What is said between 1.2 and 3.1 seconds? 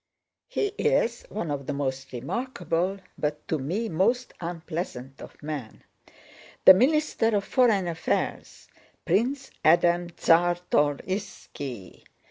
one of the most remarkable,